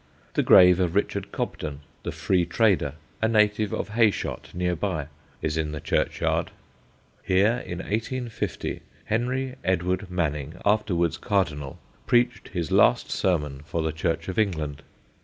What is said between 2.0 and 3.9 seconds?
the Free Trader, a native of